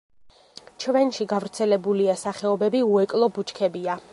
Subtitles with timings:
[0.85, 4.05] ჩვენში გავრცელებულია სახეობები უეკლო ბუჩქებია.